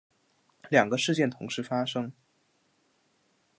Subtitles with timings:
[0.67, 2.11] 两个事件同时发生